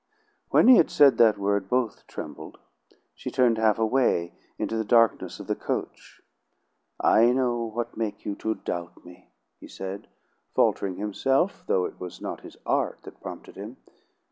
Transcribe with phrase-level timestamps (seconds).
[0.49, 2.57] When he had said that word both trembled.
[3.13, 6.23] She turned half away into the darkness of the coach.
[6.99, 10.07] "I know what make' you to doubt me," he said,
[10.55, 13.77] faltering himself, though it was not his art that prompted him.